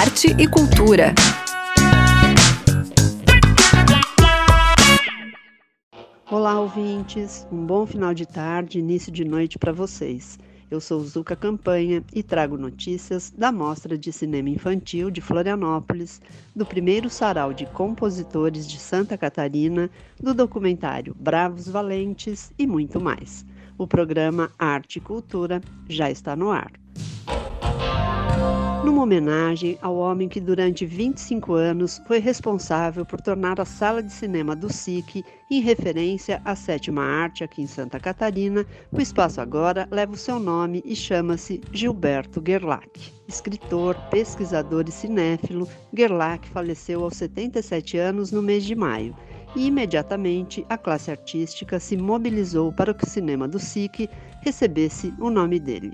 [0.00, 1.14] arte e cultura.
[6.30, 7.46] Olá, ouvintes.
[7.52, 10.38] Um bom final de tarde, início de noite para vocês.
[10.70, 16.22] Eu sou Zuca Campanha e trago notícias da Mostra de Cinema Infantil de Florianópolis,
[16.56, 23.44] do primeiro sarau de compositores de Santa Catarina, do documentário Bravos Valentes e muito mais.
[23.76, 25.60] O programa Arte e Cultura
[25.90, 26.79] já está no ar
[28.84, 34.10] numa homenagem ao homem que durante 25 anos foi responsável por tornar a sala de
[34.10, 39.86] cinema do SIC, em referência à sétima arte aqui em Santa Catarina, o espaço agora
[39.90, 43.12] leva o seu nome e chama-se Gilberto Gerlach.
[43.28, 49.14] Escritor, pesquisador e cinéfilo, Gerlach faleceu aos 77 anos no mês de maio
[49.54, 54.08] e imediatamente a classe artística se mobilizou para que o cinema do SIC
[54.42, 55.92] recebesse o nome dele.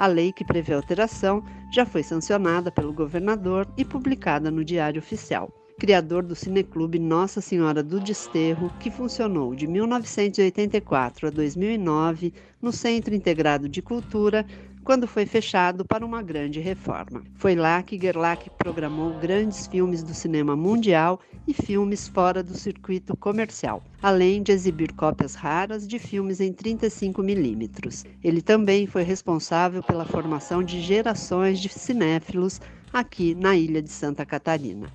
[0.00, 4.98] A lei que prevê a alteração já foi sancionada pelo governador e publicada no Diário
[4.98, 5.52] Oficial.
[5.78, 13.14] Criador do Cineclube Nossa Senhora do Desterro, que funcionou de 1984 a 2009 no Centro
[13.14, 14.46] Integrado de Cultura,
[14.84, 17.22] quando foi fechado para uma grande reforma.
[17.36, 23.16] Foi lá que Gerlach programou grandes filmes do cinema mundial e filmes fora do circuito
[23.16, 28.04] comercial, além de exibir cópias raras de filmes em 35 milímetros.
[28.22, 32.60] Ele também foi responsável pela formação de gerações de cinéfilos
[32.92, 34.86] aqui na ilha de Santa Catarina.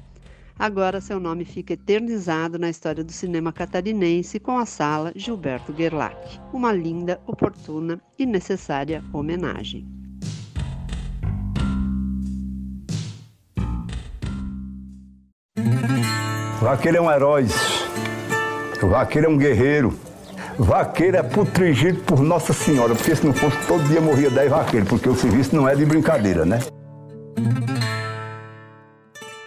[0.57, 6.39] Agora seu nome fica eternizado na história do cinema catarinense com a sala Gilberto Gerlach.
[6.53, 9.85] Uma linda, oportuna e necessária homenagem.
[16.61, 17.45] Vaqueiro é um herói.
[18.81, 19.93] Vaqueiro é um guerreiro.
[20.57, 24.87] Vaqueiro é protegido por Nossa Senhora, porque se não fosse todo dia morria 10 vaqueiros,
[24.87, 26.59] porque o serviço não é de brincadeira, né?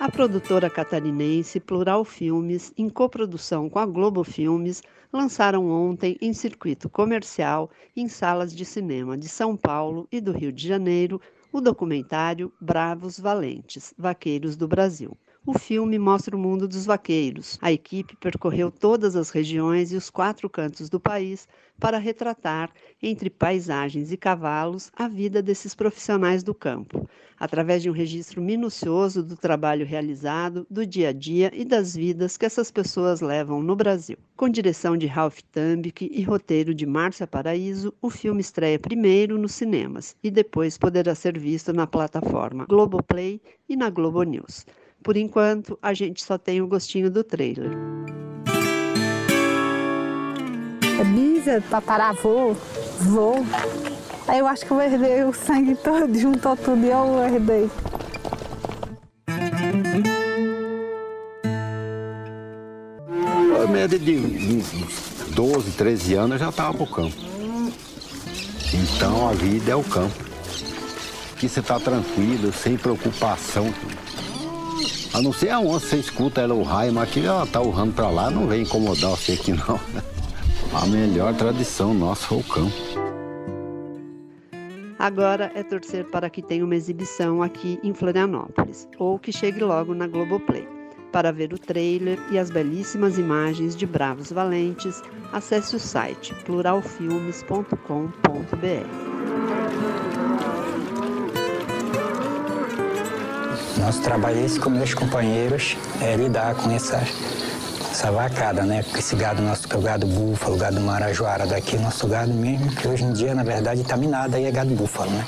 [0.08, 4.82] A produtora catarinense Plural Filmes, em coprodução com a Globo Filmes,
[5.12, 10.50] lançaram ontem em circuito comercial em salas de cinema de São Paulo e do Rio
[10.50, 11.20] de Janeiro
[11.52, 15.14] o documentário Bravos Valentes, Vaqueiros do Brasil.
[15.48, 17.56] O filme mostra o mundo dos vaqueiros.
[17.62, 21.48] A equipe percorreu todas as regiões e os quatro cantos do país
[21.80, 22.70] para retratar,
[23.02, 27.08] entre paisagens e cavalos, a vida desses profissionais do campo,
[27.40, 32.36] através de um registro minucioso do trabalho realizado, do dia a dia e das vidas
[32.36, 34.18] que essas pessoas levam no Brasil.
[34.36, 39.52] Com direção de Ralph Tambic e roteiro de Márcia Paraíso, o filme estreia primeiro nos
[39.52, 44.66] cinemas e depois poderá ser visto na plataforma Globoplay e na Globo News.
[45.02, 47.70] Por enquanto, a gente só tem o gostinho do trailer.
[51.00, 52.54] É bisa, tataravô,
[53.00, 53.34] vô.
[54.26, 57.70] Aí eu acho que eu herdei o sangue todo, juntou tudo e eu herdei.
[63.62, 64.18] A média de
[65.34, 67.16] 12, 13 anos eu já estava pro campo.
[68.74, 70.14] Então a vida é o campo.
[71.32, 73.72] Aqui você está tranquilo, sem preocupação.
[75.18, 78.08] A não ser aonde você escuta ela o raio, mas aqui ela tá urrando pra
[78.08, 79.80] lá, não vem incomodar você aqui não.
[80.72, 82.42] A melhor tradição nossa é o.
[84.96, 89.92] Agora é torcer para que tenha uma exibição aqui em Florianópolis, ou que chegue logo
[89.92, 90.68] na Globoplay.
[91.10, 95.02] Para ver o trailer e as belíssimas imagens de Bravos Valentes,
[95.32, 99.07] acesse o site pluralfilmes.com.br.
[103.88, 106.98] Nosso trabalho, esse com meus companheiros, é lidar com essa,
[107.90, 108.82] essa vacada, né?
[108.82, 112.30] Com esse gado nosso, que é o gado búfalo, o gado marajoara daqui, nosso gado
[112.34, 115.26] mesmo, que hoje em dia, na verdade, está minado aí é gado búfalo, né?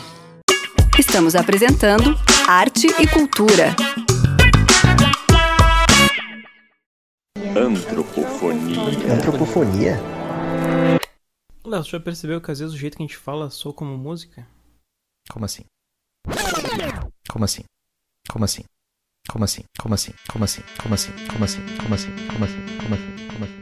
[0.99, 2.15] Estamos apresentando
[2.47, 3.75] Arte e Cultura.
[7.57, 9.15] Antropofonia.
[9.15, 10.01] Antropofonia?
[11.65, 13.97] Léo, você já percebeu que às vezes o jeito que a gente fala soa como
[13.97, 14.47] música?
[15.31, 15.65] Como assim?
[17.27, 17.63] Como assim?
[18.31, 18.63] Como assim?
[19.29, 19.63] Como assim?
[19.81, 20.13] Como assim?
[20.31, 20.63] Como assim?
[20.81, 21.11] Como assim?
[21.33, 21.61] Como assim?
[21.83, 22.11] Como assim?
[22.33, 22.55] Como assim?
[22.81, 23.33] Como assim?
[23.33, 23.55] Como assim?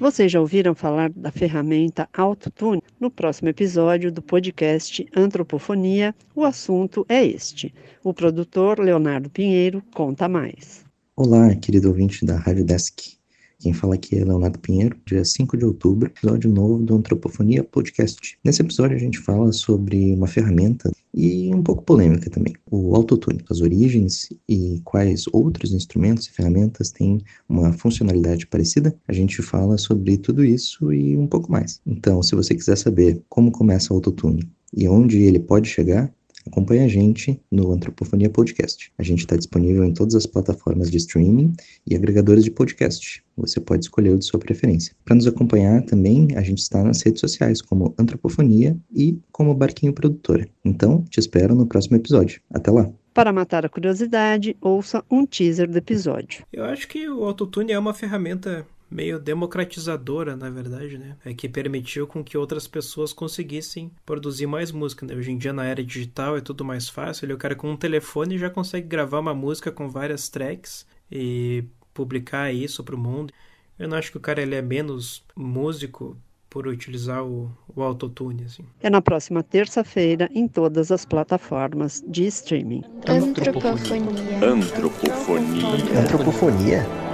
[0.00, 2.82] Vocês já ouviram falar da ferramenta Autotune?
[2.98, 7.74] No próximo episódio do podcast Antropofonia, o assunto é este.
[8.02, 10.86] O produtor Leonardo Pinheiro conta mais.
[11.14, 13.17] Olá, querido ouvinte da Rádio Desk.
[13.60, 18.38] Quem fala aqui é Leonardo Pinheiro, dia 5 de outubro, episódio novo do Antropofonia Podcast.
[18.44, 23.44] Nesse episódio a gente fala sobre uma ferramenta e um pouco polêmica também, o autotune,
[23.50, 28.94] as origens e quais outros instrumentos e ferramentas têm uma funcionalidade parecida.
[29.08, 31.80] A gente fala sobre tudo isso e um pouco mais.
[31.84, 36.14] Então, se você quiser saber como começa o autotune e onde ele pode chegar,
[36.48, 38.90] Acompanhe a gente no Antropofonia Podcast.
[38.98, 41.52] A gente está disponível em todas as plataformas de streaming
[41.86, 43.22] e agregadores de podcast.
[43.36, 44.94] Você pode escolher o de sua preferência.
[45.04, 49.92] Para nos acompanhar também, a gente está nas redes sociais como Antropofonia e como Barquinho
[49.92, 50.48] Produtora.
[50.64, 52.40] Então, te espero no próximo episódio.
[52.50, 52.90] Até lá!
[53.12, 56.46] Para matar a curiosidade, ouça um teaser do episódio.
[56.50, 61.16] Eu acho que o autotune é uma ferramenta meio democratizadora, na verdade, né?
[61.24, 65.06] É que permitiu com que outras pessoas conseguissem produzir mais música.
[65.06, 65.14] Né?
[65.14, 67.32] Hoje em dia, na era digital, é tudo mais fácil.
[67.34, 72.52] O cara com um telefone já consegue gravar uma música com várias tracks e publicar
[72.52, 73.32] isso para o mundo.
[73.78, 76.16] Eu não acho que o cara ele é menos músico
[76.50, 78.44] por utilizar o, o autotune.
[78.44, 78.64] Assim.
[78.80, 82.82] É na próxima terça-feira em todas as plataformas de streaming.
[83.06, 84.44] Antropofonia.
[84.44, 86.00] Antropofonia.
[86.00, 87.07] Antropofonia?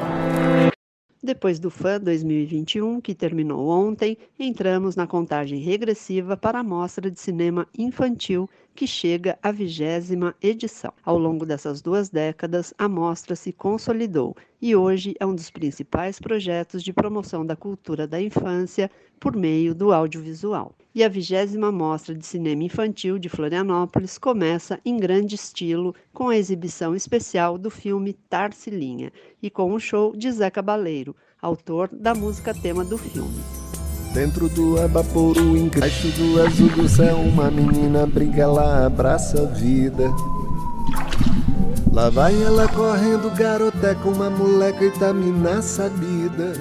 [1.25, 7.19] Depois do FAN 2021, que terminou ontem, entramos na contagem regressiva para a Mostra de
[7.19, 10.93] Cinema Infantil, que chega à vigésima edição.
[11.05, 16.19] Ao longo dessas duas décadas, a mostra se consolidou e hoje é um dos principais
[16.19, 18.91] projetos de promoção da cultura da infância
[19.21, 20.75] por meio do audiovisual.
[20.95, 26.37] E a vigésima Mostra de Cinema Infantil de Florianópolis começa em grande estilo com a
[26.37, 29.13] exibição especial do filme Tarsilinha
[29.43, 33.74] e com o show de Zé Cabaleiro, autor da música tema do filme.
[34.15, 40.09] Dentro do abaporu, embaixo do azul do céu, uma menina brinca, ela abraça a vida.
[41.93, 46.53] Lá vai ela correndo, garoté com uma moleca Itamina sabida.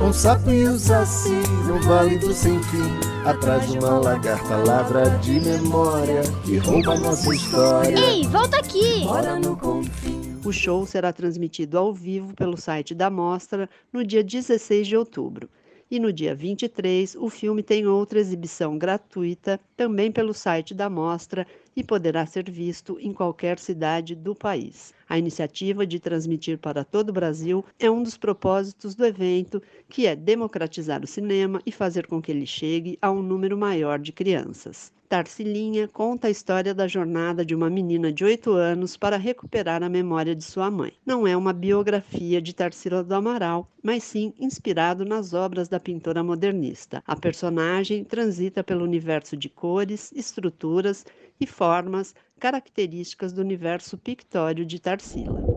[0.00, 5.10] Um sapo e o saci no vale do sem fim, atrás de uma lagarta ladra
[5.18, 7.98] de memória que rouba nossa história.
[7.98, 9.00] Ei, volta aqui!
[9.04, 10.38] Mora no confim.
[10.44, 15.48] O show será transmitido ao vivo pelo site da mostra no dia 16 de outubro.
[15.92, 21.46] E no dia 23, o filme tem outra exibição gratuita, também pelo site da mostra,
[21.76, 24.94] e poderá ser visto em qualquer cidade do país.
[25.06, 30.06] A iniciativa de transmitir para todo o Brasil é um dos propósitos do evento, que
[30.06, 34.12] é democratizar o cinema e fazer com que ele chegue a um número maior de
[34.12, 34.90] crianças.
[35.12, 39.88] Tarsilinha conta a história da jornada de uma menina de 8 anos para recuperar a
[39.90, 40.94] memória de sua mãe.
[41.04, 46.24] Não é uma biografia de Tarsila do Amaral, mas sim inspirado nas obras da pintora
[46.24, 47.02] modernista.
[47.06, 51.04] A personagem transita pelo universo de cores, estruturas
[51.38, 55.51] e formas características do universo pictório de Tarsila.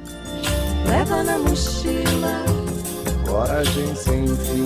[0.87, 2.45] Leva na mochila
[3.27, 4.65] coragem sem fim.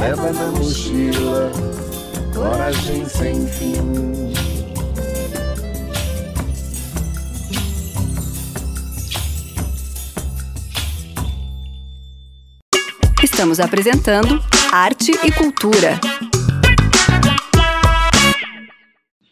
[0.00, 1.52] Leva na mochila
[2.34, 4.57] coragem sem fim.
[13.38, 14.40] Estamos apresentando
[14.72, 16.00] Arte e Cultura.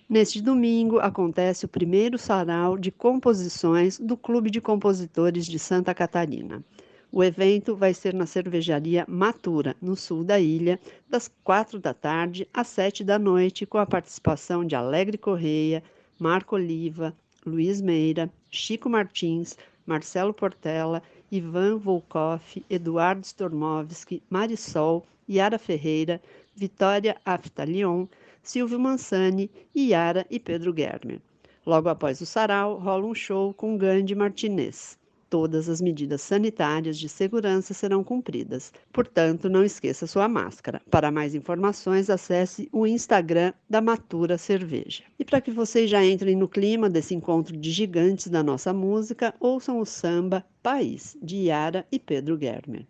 [0.08, 6.64] Neste domingo acontece o primeiro sarau de composições do Clube de Compositores de Santa Catarina.
[7.10, 10.78] O evento vai ser na cervejaria Matura, no sul da ilha,
[11.10, 15.82] das quatro da tarde às sete da noite, com a participação de Alegre Correia,
[16.16, 17.12] Marco Oliva,
[17.44, 26.20] Luiz Meira, Chico Martins, Marcelo Portela, Ivan Volkoff, Eduardo Stormovski, Marisol, Yara Ferreira,
[26.54, 28.06] Vitória Aftalion,
[28.42, 31.20] Silvio Mansani, Yara e Pedro Germer.
[31.66, 34.96] Logo após o sarau, rola um show com Gandhi Martinez.
[35.28, 38.72] Todas as medidas sanitárias de segurança serão cumpridas.
[38.92, 40.80] Portanto, não esqueça sua máscara.
[40.90, 45.02] Para mais informações, acesse o Instagram da Matura Cerveja.
[45.18, 49.34] E para que vocês já entrem no clima desse encontro de gigantes da nossa música,
[49.40, 52.86] ouçam o samba País, de Yara e Pedro Germer.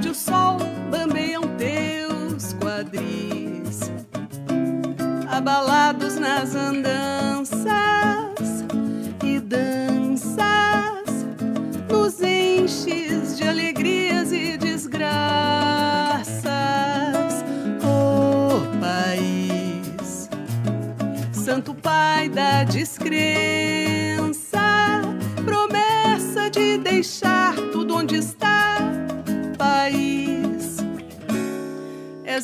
[0.00, 0.39] Arde o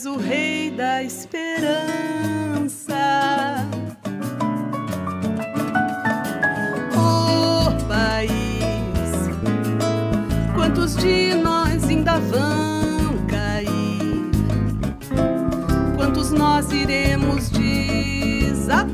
[0.07, 1.67] O rei da esperança.
[6.95, 8.31] Oh, país,
[10.55, 14.31] quantos de nós ainda vão cair?
[15.97, 18.87] Quantos nós iremos desatar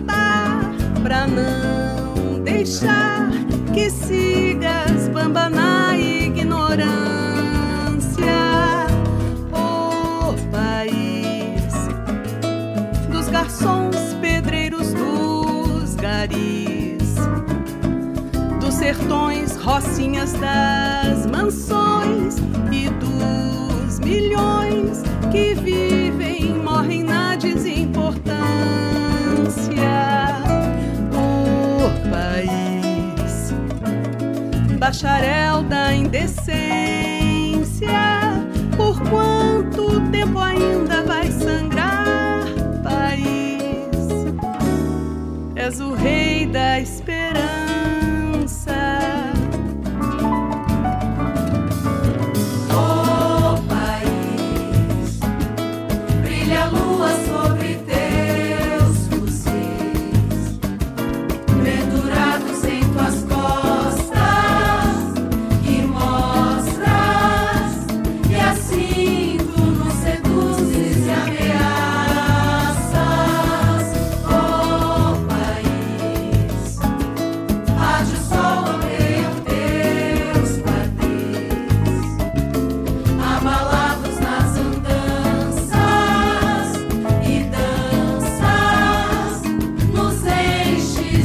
[1.03, 3.29] pra não deixar
[3.75, 5.51] que sigas bamba
[13.63, 17.15] garçons, pedreiros dos garis,
[18.61, 22.37] dos sertões, rocinhas das mansões
[22.73, 28.33] e dos milhões que vivem, morrem na desimportância.
[31.15, 33.55] Oh, país,
[34.79, 36.33] bacharel da indecência,
[38.77, 40.92] por quanto tempo ainda
[45.63, 46.81] És o rei da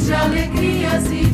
[0.07, 1.26] de alegrias e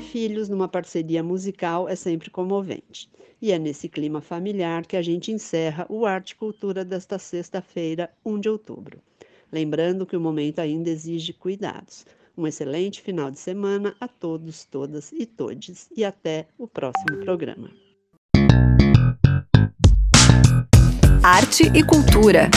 [0.00, 3.08] filhos numa parceria musical é sempre comovente.
[3.40, 8.10] E é nesse clima familiar que a gente encerra o Arte e Cultura desta sexta-feira,
[8.24, 8.98] 1 de outubro.
[9.50, 12.04] Lembrando que o momento ainda exige cuidados.
[12.36, 15.88] Um excelente final de semana a todos, todas e todes.
[15.96, 17.70] E até o próximo programa.
[21.22, 22.50] Arte e Cultura.